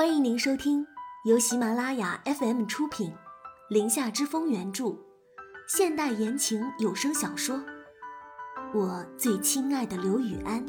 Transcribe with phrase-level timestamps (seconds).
[0.00, 0.86] 欢迎您收听
[1.26, 3.10] 由喜马拉雅 FM 出品，
[3.68, 4.96] 《林下之风》原著，
[5.68, 7.58] 现代言情有声小说
[8.72, 10.66] 《我最亲爱的刘雨安》。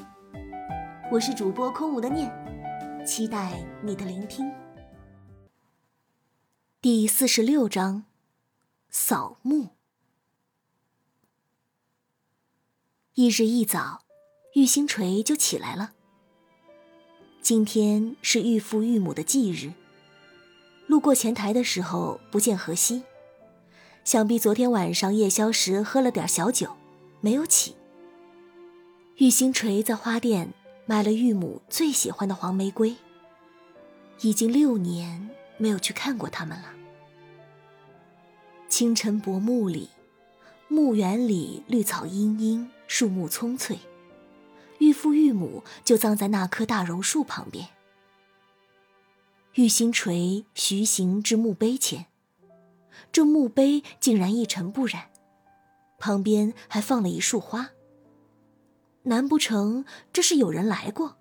[1.09, 2.29] 我是主播空无的念，
[3.07, 4.52] 期待你的聆听。
[6.82, 8.04] 第四十六章，
[8.89, 9.70] 扫墓。
[13.13, 14.04] 一日一早，
[14.55, 15.93] 玉星锤就起来了。
[17.42, 19.73] 今天是玉父玉母的忌日。
[20.86, 23.04] 路过前台的时候，不见何西，
[24.04, 26.76] 想必昨天晚上夜宵时喝了点小酒，
[27.20, 27.76] 没有起。
[29.18, 30.54] 玉星锤在花店
[30.85, 32.96] 买了玉母最喜欢的黄玫瑰，
[34.21, 36.73] 已经六年没有去看过他们了。
[38.70, 39.90] 清晨薄暮里，
[40.68, 42.70] 墓园里绿草茵茵。
[42.88, 43.80] 树木葱翠，
[44.81, 47.70] 玉父玉母就葬在那棵大榕树旁边。
[49.54, 52.07] 玉星锤徐行至墓碑前，
[53.12, 55.12] 这墓碑竟然一尘不染，
[55.99, 57.70] 旁边还放了一束花。
[59.04, 61.18] 难不成这是有人来过？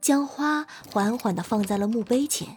[0.00, 2.56] 将花缓缓地放在了墓碑前，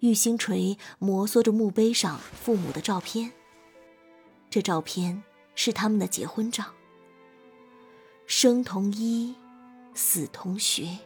[0.00, 3.32] 玉星锤摩挲着墓碑上父母的照片。
[4.48, 5.22] 这照片。
[5.60, 6.64] 是他们的结婚照。
[8.28, 9.34] 生同衣，
[9.94, 10.98] 死同学。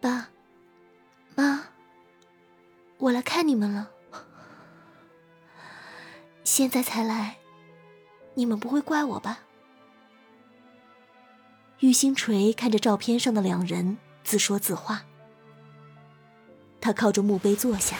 [0.00, 0.30] 爸，
[1.34, 1.66] 妈，
[2.96, 3.90] 我来看你们了。
[6.42, 7.36] 现在才来，
[8.32, 9.40] 你们不会怪我吧？
[11.80, 15.02] 玉星锤看着照片上的两人，自说自话。
[16.80, 17.98] 他靠着墓碑坐下。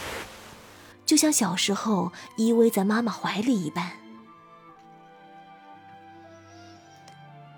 [1.05, 4.01] 就像小时候依偎在妈妈怀里一般。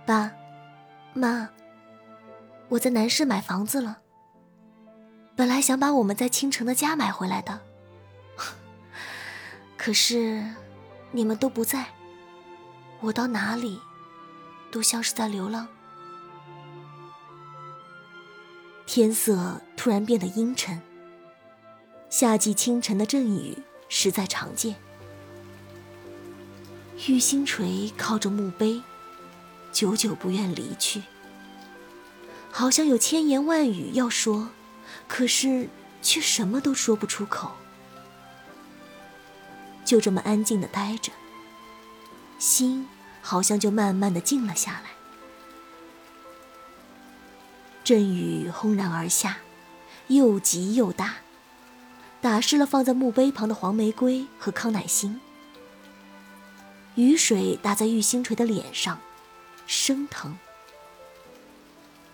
[0.05, 0.33] 爸，
[1.15, 1.49] 妈，
[2.69, 3.99] 我在南市买房子了。
[5.37, 7.61] 本来想把我们在青城的家买回来的，
[9.79, 10.45] 可是
[11.11, 11.87] 你们都不在，
[13.01, 13.81] 我到哪里
[14.71, 15.67] 都像是在流浪。
[18.85, 20.83] 天色突然变得阴沉。
[22.11, 23.57] 夏季清晨的阵雨
[23.89, 24.77] 实在常见。
[27.09, 28.83] 玉星锤靠着墓碑，
[29.73, 31.03] 久久不愿离去，
[32.51, 34.51] 好像有千言万语要说，
[35.09, 35.69] 可是
[36.03, 37.53] 却什么都说不出口。
[39.85, 41.11] 就这么安静的待着，
[42.39, 42.87] 心
[43.21, 44.91] 好像就慢慢的静了下来。
[47.83, 49.39] 阵雨轰然而下，
[50.09, 51.17] 又急又大。
[52.21, 55.21] 打湿了放在墓碑旁的黄玫瑰和康乃馨，
[56.95, 59.01] 雨水打在玉星锤的脸上，
[59.73, 60.37] 生疼。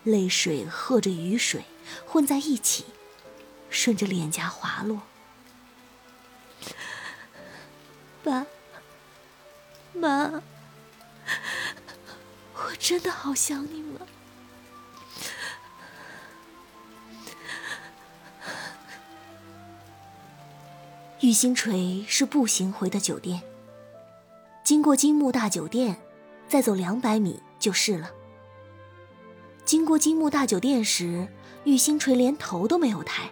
[0.04, 1.64] 泪水和着雨水
[2.06, 2.84] 混在一起，
[3.68, 5.02] 顺着脸颊滑落。
[8.22, 8.46] 爸
[9.92, 10.40] 妈，
[12.54, 14.00] 我真的好想你们。
[21.20, 23.42] 玉星锤是步行回的酒店，
[24.64, 26.00] 经过金木大酒店，
[26.48, 28.10] 再走两百米就是了。
[29.64, 31.28] 经过金木大酒店时，
[31.64, 33.30] 玉星锤连头都没有抬。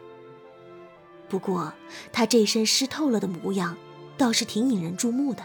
[1.28, 1.72] 不过
[2.12, 3.77] 他这身湿透了的模样，
[4.16, 5.44] 倒是挺引人注目的。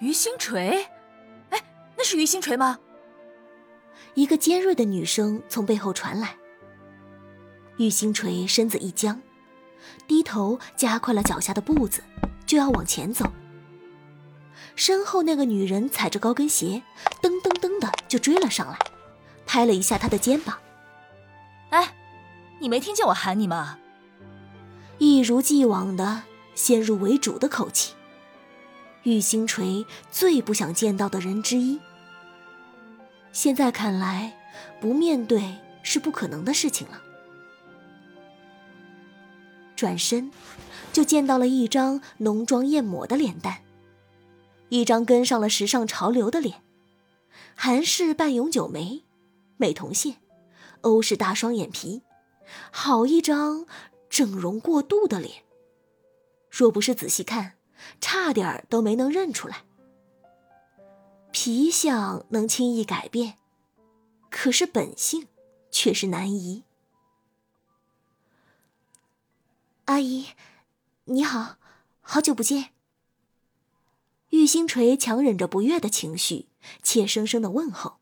[0.00, 0.88] 于星锤，
[1.50, 1.62] 哎，
[1.96, 2.78] 那是于星锤吗？
[4.14, 6.36] 一个尖锐的女声从背后传来。
[7.76, 9.20] 玉星锤身子一僵。
[10.06, 12.02] 低头加快了脚下的步子，
[12.44, 13.24] 就要往前走。
[14.76, 16.82] 身后那个女人踩着高跟鞋，
[17.20, 18.78] 噔噔噔的就追了上来，
[19.46, 20.58] 拍了一下他的肩膀。
[21.70, 21.94] 哎，
[22.60, 23.78] 你没听见我喊你吗？
[24.98, 27.94] 一如既往的先入为主的口气。
[29.04, 31.80] 玉星锤最不想见到的人之一。
[33.32, 34.36] 现在看来，
[34.80, 37.00] 不面对是不可能的事情了。
[39.74, 40.30] 转身，
[40.92, 43.60] 就见到了一张浓妆艳抹的脸蛋，
[44.70, 46.62] 一张跟上了时尚潮流的脸，
[47.54, 49.04] 韩式半永久眉，
[49.56, 50.16] 美瞳线，
[50.80, 52.02] 欧式大双眼皮，
[52.70, 53.66] 好一张
[54.08, 55.42] 整容过度的脸。
[56.48, 57.58] 若不是仔细看，
[58.00, 59.64] 差点都没能认出来。
[61.32, 63.38] 皮相能轻易改变，
[64.30, 65.28] 可是本性
[65.70, 66.64] 却是难移。
[69.86, 70.28] 阿姨，
[71.04, 71.56] 你好，
[72.00, 72.70] 好久不见。
[74.30, 76.46] 玉星锤强忍着不悦的情绪，
[76.82, 77.98] 怯生生的问候。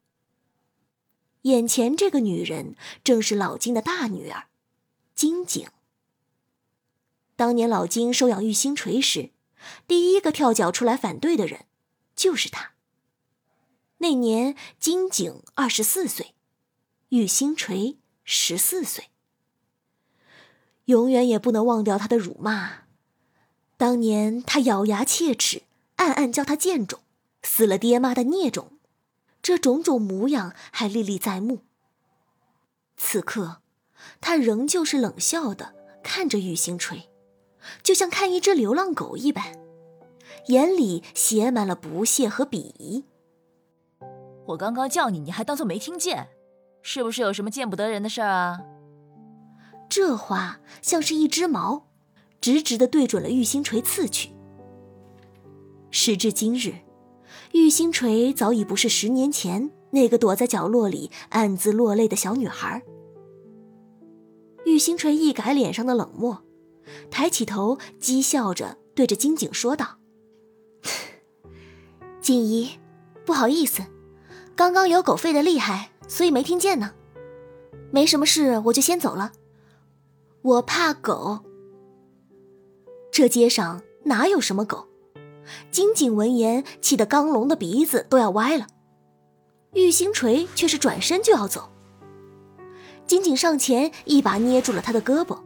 [1.42, 4.48] 眼前这个女人正是老金的大女儿，
[5.14, 5.69] 金井。
[7.36, 9.30] 当年老金收养玉星锤时，
[9.86, 11.66] 第一个跳脚出来反对的人，
[12.16, 12.72] 就是他。
[13.98, 16.34] 那年金井二十四岁，
[17.08, 19.06] 玉星锤十四岁。
[20.86, 22.84] 永远也不能忘掉他的辱骂。
[23.76, 25.62] 当年他咬牙切齿，
[25.98, 27.00] 暗暗叫他贱种，
[27.42, 28.72] 死了爹妈的孽种，
[29.40, 31.60] 这种种模样还历历在目。
[32.96, 33.58] 此刻，
[34.20, 37.08] 他仍旧是冷笑的看着玉星锤，
[37.82, 39.58] 就像看一只流浪狗一般，
[40.46, 43.04] 眼里写满了不屑和鄙夷。
[44.46, 46.28] 我刚刚叫你，你还当做没听见？
[46.80, 48.60] 是不是有什么见不得人的事儿啊？
[49.90, 51.88] 这话像是一只矛，
[52.40, 54.30] 直直的对准了玉星锤刺去。
[55.90, 56.75] 时至今日，
[57.52, 62.82] 玉星锤早已不是十年前那个躲在角落里暗自落泪的小女孩。
[64.64, 66.43] 玉星锤一改脸上的冷漠，
[67.11, 69.99] 抬起头，讥笑着对着金井说道
[72.20, 72.79] ：“锦怡，
[73.25, 73.82] 不好意思。”
[74.55, 76.93] 刚刚有狗吠的厉害，所以没听见呢。
[77.93, 79.32] 没什么事，我就先走了。
[80.43, 81.38] 我怕狗。
[83.12, 84.88] 这街上哪有什么狗？
[85.70, 88.66] 金井闻言，气得刚龙的鼻子都要歪了。
[89.74, 91.70] 玉星锤却是转身就要走。
[93.06, 95.38] 金井上前一把捏住了他的胳膊，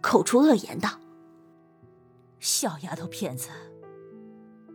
[0.00, 0.98] 口出恶言道
[2.40, 3.48] ：“小丫头片子，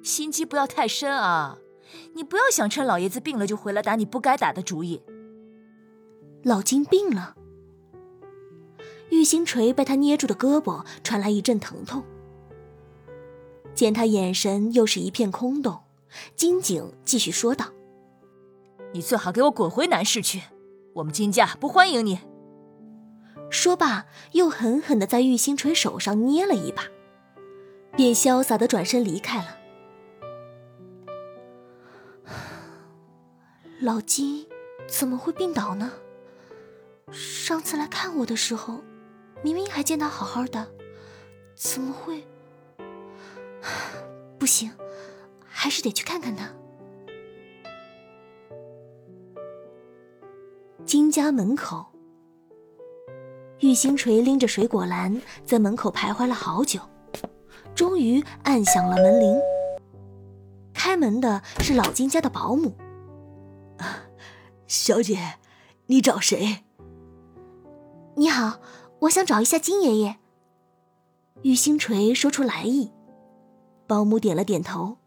[0.01, 1.57] 心机不要太深啊。”
[2.15, 5.01] 你不要想趁老爷子病了就回来打你不该打的主意。
[6.41, 7.35] 老金病了，
[9.11, 12.03] 玉星锤被他捏住的胳膊传来一阵疼痛。
[13.73, 15.81] 见他眼神又是一片空洞，
[16.35, 17.67] 金井继续说道
[18.93, 20.43] ：“你最好给我滚回南市去，
[20.93, 22.19] 我们金家不欢迎你。”
[23.49, 26.85] 说罢，又狠狠的在玉星锤手上捏了一把，
[27.95, 29.57] 便潇洒的转身离开了。
[33.79, 34.47] 老金
[34.87, 35.91] 怎么会病倒呢？
[37.11, 38.81] 上次来看我的时候，
[39.43, 40.67] 明明还见他好好的，
[41.53, 42.25] 怎么会？
[44.43, 44.69] 不行，
[45.47, 46.51] 还是得去看看他。
[50.85, 51.85] 金家门口，
[53.59, 56.81] 玉星锤拎着水果篮在门口徘徊了好久，
[57.73, 59.39] 终于按响了门铃。
[60.73, 62.75] 开门的是老金家的保姆。
[64.67, 65.35] 小姐，
[65.85, 66.65] 你找谁？
[68.17, 68.59] 你好，
[69.03, 70.17] 我想找一下金爷爷。
[71.43, 72.91] 玉星锤说出来意，
[73.93, 74.97] 保姆点了点头，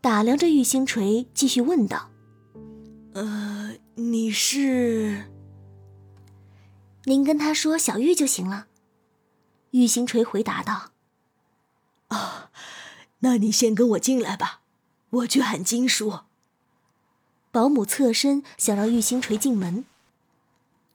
[0.00, 2.10] 打量着玉星锤，继续问道
[3.14, 5.30] ：“呃，你是？
[7.04, 8.66] 您跟他说小玉就行了。”
[9.70, 10.90] 玉星锤回答道
[12.10, 12.50] ：“啊，
[13.20, 14.62] 那你先跟我进来吧，
[15.10, 16.22] 我去喊金叔。”
[17.52, 19.84] 保姆侧身想让玉星锤进门，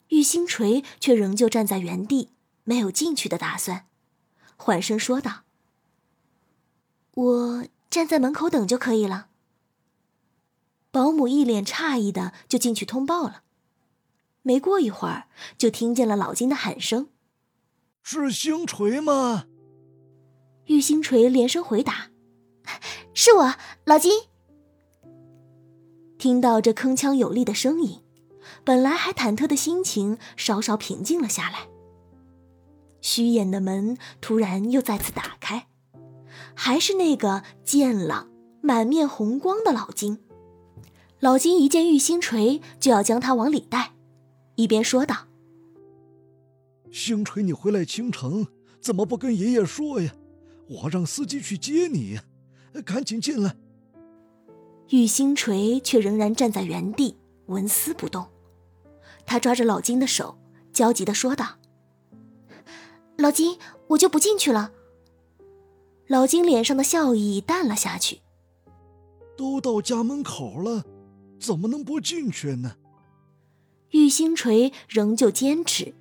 [0.10, 2.31] 玉星锤却仍旧站在原地，
[2.66, 3.86] 没有进去的打算，
[4.57, 5.41] 缓声说道
[7.21, 9.27] ：“我站在门口等就可以了。”
[10.91, 13.44] 保姆一脸诧异的就进去通报了，
[14.41, 15.27] 没过一会儿
[15.57, 17.09] 就听见了老金的喊声
[18.04, 19.45] ：“是星锤吗？”
[20.66, 22.11] 玉星锤连声回答
[23.13, 24.23] ：“是我，老金。”
[26.18, 28.01] 听到这铿锵有力的声音，
[28.63, 31.68] 本来还忐忑的心情稍稍平静了下来。
[32.99, 35.68] 虚掩的门突然又再次打开，
[36.63, 38.30] 还是那个健朗、
[38.61, 40.19] 满面红光的老金。
[41.19, 43.94] 老金一见玉星锤，就要将他往里带，
[44.53, 45.25] 一边说道
[46.94, 48.45] ：“星锤，你回来倾城，
[48.80, 50.13] 怎么不跟爷爷说呀？
[50.69, 52.19] 我让司机去接你，
[52.85, 53.56] 赶紧进来。”
[54.89, 58.27] 玉星锤却仍然站在原地，纹丝不动。
[59.25, 60.37] 他抓着老金的手，
[60.71, 61.56] 焦急地说道
[63.18, 64.73] ：“老金，我就不进去了。”
[66.11, 68.19] 老金脸上的笑意淡了下去。
[69.37, 70.83] 都到家门口了，
[71.39, 72.75] 怎么能不进去呢？
[73.91, 75.94] 玉星锤仍旧坚持，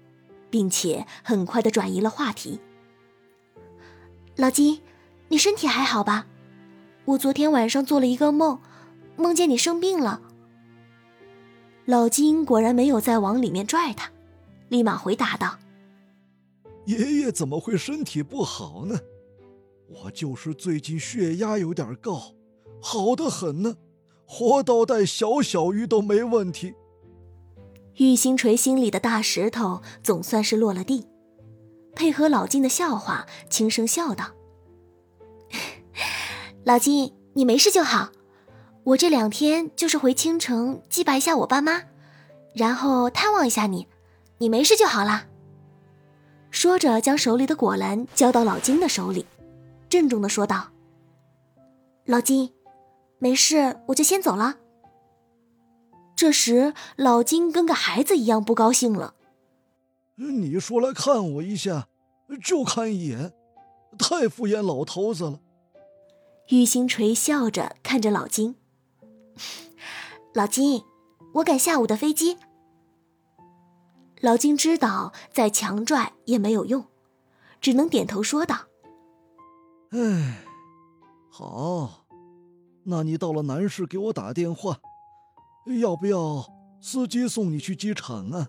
[0.50, 2.58] 并且很快的转移了话题
[4.34, 4.80] ：“老金，
[5.28, 6.26] 你身体还好吧？
[7.04, 8.60] 我昨天晚上做了一个梦。”
[9.16, 10.22] 梦见你生病了，
[11.84, 14.10] 老金果然没有再往里面拽他，
[14.70, 15.58] 立马回答道
[16.86, 18.98] ：“爷爷怎么会身体不好呢？
[19.90, 22.35] 我就是最近血压有点高，
[22.80, 23.76] 好的很呢，
[24.25, 26.75] 活到带小小鱼都没问题。”
[27.99, 31.06] 玉星锤心里的大石头总算是落了地，
[31.94, 34.30] 配合老金的笑话，轻声笑道：
[36.64, 38.11] “老金，你没事就好。
[38.85, 41.82] 我这两天就是回青城祭拜一下我爸妈，
[42.54, 43.87] 然后探望一下你，
[44.38, 45.26] 你没事就好啦。”
[46.50, 49.26] 说着，将手里的果篮交到老金的手里，
[49.90, 50.70] 郑重的说道
[52.06, 52.54] ：“老金，
[53.18, 54.56] 没事，我就先走了。”
[56.16, 59.14] 这时，老金跟个孩子一样不高兴了。
[60.14, 61.88] 你说来看我一下，
[62.42, 63.32] 就看一眼，
[63.99, 65.40] 太敷衍老头子了。
[66.50, 68.56] 玉星锤笑着看着老金。
[70.35, 70.85] 老金，
[71.35, 72.38] 我赶下午的飞机。
[74.20, 76.85] 老金知道再强拽也没有用，
[77.61, 78.66] 只能点头说道
[79.90, 80.44] ：“哎，
[81.30, 82.06] 好，
[82.85, 84.80] 那你到了南市给我打电话。”
[85.80, 86.47] 要不要
[86.80, 88.49] 司机送你去机场啊？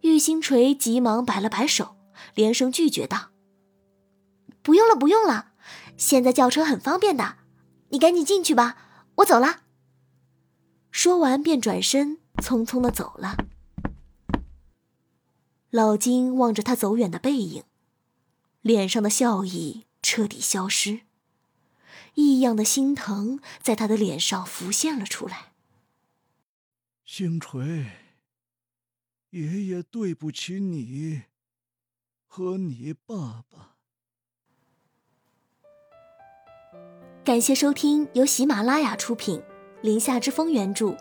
[0.00, 1.96] 玉星锤急忙摆了摆手，
[2.34, 3.30] 连声拒绝道
[4.60, 5.52] ：“不用了，不用了，
[5.96, 7.36] 现在叫车很方便的，
[7.90, 8.76] 你赶紧进去吧，
[9.16, 9.62] 我走了。”
[10.90, 13.36] 说完便转身匆匆的走了。
[15.70, 17.62] 老金望着他走远的背影，
[18.62, 21.00] 脸上的笑意彻底消失，
[22.14, 25.52] 异样的心疼在他的脸上浮现了出来。
[27.04, 27.86] 星锤，
[29.30, 31.22] 爷爷对不起你
[32.24, 33.74] 和你爸爸。
[37.24, 39.42] 感谢收听由喜马拉雅出品、
[39.82, 40.96] 林下之风原著、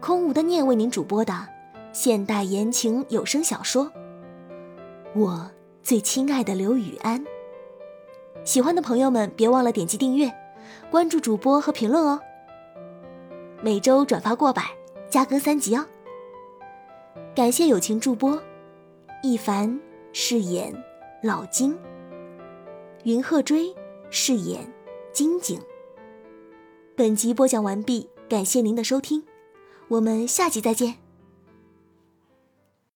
[0.00, 1.48] 空无的念为您主播的
[1.92, 3.86] 现代言情有声小说
[5.16, 5.50] 《我
[5.82, 7.20] 最亲爱的刘雨安》。
[8.46, 10.32] 喜欢的朋友们别忘了点击订阅、
[10.90, 12.18] 关注主播和评论哦。
[13.60, 14.62] 每周转发过百。
[15.08, 15.86] 加更三集哦！
[17.34, 18.42] 感谢友情助播，
[19.22, 19.80] 一凡
[20.12, 20.74] 饰演
[21.22, 21.78] 老金，
[23.04, 23.72] 云鹤追
[24.10, 24.70] 饰演
[25.12, 25.60] 金井。
[26.96, 29.24] 本集播讲完毕，感谢您的收听，
[29.88, 31.05] 我们下集再见。